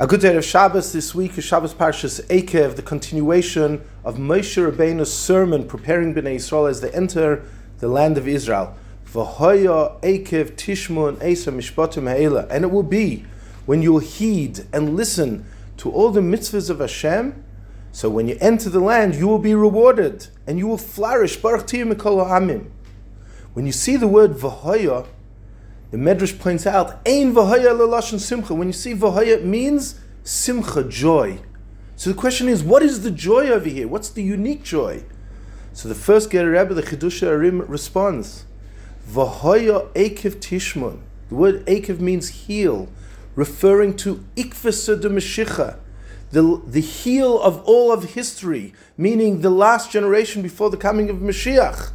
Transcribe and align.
A 0.00 0.06
good 0.06 0.20
day 0.20 0.36
of 0.36 0.44
Shabbos 0.44 0.92
this 0.92 1.12
week 1.12 1.36
is 1.38 1.42
Shabbos 1.42 1.74
Parshas 1.74 2.24
Ekev, 2.28 2.76
the 2.76 2.82
continuation 2.82 3.82
of 4.04 4.14
Moshe 4.14 4.56
Rabbeinu's 4.56 5.12
sermon 5.12 5.66
preparing 5.66 6.14
Bnei 6.14 6.36
Israel 6.36 6.66
as 6.66 6.80
they 6.80 6.92
enter 6.92 7.44
the 7.80 7.88
land 7.88 8.16
of 8.16 8.28
Israel. 8.28 8.76
V'hoya 9.12 10.00
Ekev 10.02 10.52
Tishmun 10.52 11.20
Esa 11.20 11.50
Mishpatim 11.50 12.08
Ha'ela. 12.08 12.46
And 12.48 12.62
it 12.62 12.68
will 12.68 12.84
be 12.84 13.24
when 13.66 13.82
you 13.82 13.94
will 13.94 13.98
heed 13.98 14.60
and 14.72 14.94
listen 14.94 15.44
to 15.78 15.90
all 15.90 16.10
the 16.10 16.20
mitzvahs 16.20 16.70
of 16.70 16.78
Hashem. 16.78 17.44
So 17.90 18.08
when 18.08 18.28
you 18.28 18.38
enter 18.40 18.70
the 18.70 18.78
land, 18.78 19.16
you 19.16 19.26
will 19.26 19.40
be 19.40 19.56
rewarded 19.56 20.28
and 20.46 20.60
you 20.60 20.68
will 20.68 20.78
flourish. 20.78 21.38
Baruch. 21.38 21.72
When 21.72 23.66
you 23.66 23.72
see 23.72 23.96
the 23.96 24.06
word 24.06 24.34
V'hoya, 24.34 25.08
the 25.90 25.96
Medrash 25.96 26.38
points 26.38 26.66
out, 26.66 27.00
Ein 27.06 27.34
v'haya 27.34 27.72
lelashon 27.72 28.18
simcha. 28.18 28.54
When 28.54 28.68
you 28.68 28.72
see 28.72 28.94
v'haya, 28.94 29.28
it 29.28 29.44
means 29.44 29.98
simcha, 30.22 30.84
joy. 30.84 31.40
So 31.96 32.10
the 32.10 32.16
question 32.16 32.48
is, 32.48 32.62
what 32.62 32.82
is 32.82 33.02
the 33.02 33.10
joy 33.10 33.48
over 33.48 33.68
here? 33.68 33.88
What's 33.88 34.10
the 34.10 34.22
unique 34.22 34.62
joy? 34.62 35.02
So 35.72 35.88
the 35.88 35.94
first 35.94 36.30
Ger 36.30 36.50
Rebbe, 36.50 36.74
the 36.74 36.82
Chiddushei 36.82 37.28
HaRim, 37.28 37.68
responds, 37.68 38.44
V'haya 39.08 39.90
ekev 39.94 40.36
tishmon. 40.36 41.00
The 41.28 41.34
word 41.34 41.66
ekev 41.66 42.00
means 42.00 42.28
heel, 42.28 42.88
referring 43.34 43.96
to 43.98 44.24
ikvasa 44.36 45.00
de 45.00 45.08
Meshicha, 45.08 45.78
the, 46.30 46.60
the 46.66 46.80
heel 46.80 47.40
of 47.40 47.62
all 47.64 47.90
of 47.90 48.14
history, 48.14 48.74
meaning 48.96 49.40
the 49.40 49.50
last 49.50 49.90
generation 49.90 50.42
before 50.42 50.68
the 50.68 50.76
coming 50.76 51.08
of 51.08 51.16
Mashiach. 51.16 51.92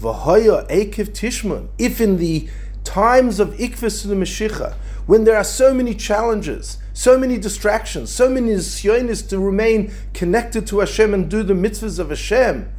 V'haya 0.00 0.68
ekev 0.68 1.10
tishmon. 1.10 1.68
If 1.78 2.00
in 2.00 2.18
the 2.18 2.48
times 2.84 3.40
of 3.40 3.50
ikvis 3.54 4.06
the 4.06 4.14
Mashiach, 4.14 4.74
when 5.06 5.24
there 5.24 5.36
are 5.36 5.44
so 5.44 5.74
many 5.74 5.94
challenges, 5.94 6.78
so 6.92 7.18
many 7.18 7.38
distractions, 7.38 8.10
so 8.10 8.28
many 8.28 8.52
nisyonis 8.52 9.28
to 9.28 9.38
remain 9.38 9.92
connected 10.14 10.66
to 10.68 10.80
Hashem 10.80 11.12
and 11.14 11.28
do 11.28 11.42
the 11.42 11.54
mitzvahs 11.54 11.98
of 11.98 12.10
Hashem, 12.10 12.72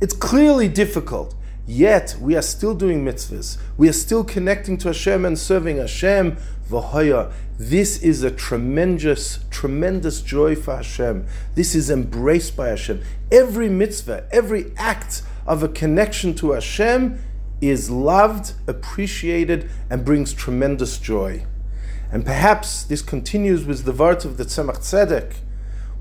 it's 0.00 0.14
clearly 0.14 0.68
difficult. 0.68 1.34
Yet 1.66 2.16
we 2.20 2.36
are 2.36 2.42
still 2.42 2.74
doing 2.74 3.04
mitzvahs. 3.04 3.58
We 3.76 3.88
are 3.88 3.94
still 3.94 4.22
connecting 4.22 4.76
to 4.78 4.88
Hashem 4.88 5.24
and 5.24 5.36
serving 5.36 5.78
Hashem. 5.78 6.36
V'hoya. 6.70 7.32
This 7.58 8.02
is 8.02 8.22
a 8.22 8.30
tremendous, 8.30 9.40
tremendous 9.50 10.20
joy 10.20 10.54
for 10.54 10.76
Hashem. 10.76 11.26
This 11.54 11.74
is 11.74 11.90
embraced 11.90 12.56
by 12.56 12.68
Hashem. 12.68 13.02
Every 13.32 13.68
mitzvah, 13.68 14.28
every 14.30 14.72
act 14.76 15.22
of 15.46 15.62
a 15.62 15.68
connection 15.68 16.34
to 16.34 16.52
Hashem 16.52 17.18
is 17.60 17.90
loved, 17.90 18.54
appreciated, 18.66 19.70
and 19.88 20.04
brings 20.04 20.32
tremendous 20.32 20.98
joy. 20.98 21.44
And 22.12 22.24
perhaps 22.24 22.84
this 22.84 23.02
continues 23.02 23.64
with 23.64 23.84
the 23.84 23.92
words 23.92 24.24
of 24.24 24.36
the 24.36 24.44
Tzemach 24.44 24.78
Tzedek, 24.78 25.36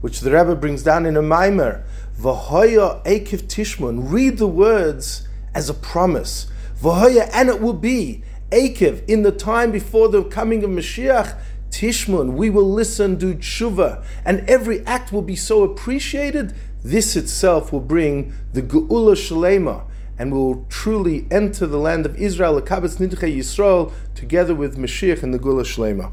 which 0.01 0.19
the 0.19 0.31
Rebbe 0.31 0.55
brings 0.55 0.83
down 0.83 1.05
in 1.05 1.17
a 1.17 1.21
mimer. 1.21 1.83
V'hoya 2.19 3.03
ekiv 3.05 3.43
tishmun. 3.43 4.11
Read 4.11 4.37
the 4.37 4.47
words 4.47 5.27
as 5.53 5.69
a 5.69 5.73
promise. 5.73 6.47
V'hoya, 6.81 7.29
and 7.33 7.49
it 7.49 7.61
will 7.61 7.73
be 7.73 8.23
ekiv 8.51 9.03
in 9.07 9.23
the 9.23 9.31
time 9.31 9.71
before 9.71 10.09
the 10.09 10.23
coming 10.23 10.63
of 10.63 10.69
Mashiach. 10.69 11.37
Tishmun, 11.71 12.33
we 12.33 12.49
will 12.49 12.71
listen, 12.71 13.15
do 13.15 13.33
tshuva, 13.33 14.05
and 14.23 14.47
every 14.49 14.85
act 14.85 15.11
will 15.11 15.21
be 15.21 15.35
so 15.35 15.63
appreciated. 15.63 16.53
This 16.83 17.15
itself 17.15 17.73
will 17.73 17.81
bring 17.81 18.33
the 18.53 18.61
geula 18.61 19.15
shalema 19.15 19.85
and 20.17 20.31
will 20.31 20.65
truly 20.69 21.27
enter 21.29 21.65
the 21.67 21.77
land 21.77 22.05
of 22.05 22.15
Israel, 22.17 22.61
Kabetz 22.61 22.97
Nidchei 22.97 23.37
Yisrael, 23.37 23.91
together 24.13 24.55
with 24.55 24.77
Mashiach 24.77 25.23
and 25.23 25.33
the 25.33 25.39
Geula 25.39 25.63
Shlema. 25.63 26.03